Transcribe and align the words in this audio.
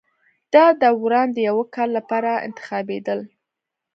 دا 0.53 0.65
داوران 0.81 1.27
د 1.33 1.37
یوه 1.49 1.65
کال 1.75 1.89
لپاره 1.97 2.31
انتخابېدل 2.47 3.19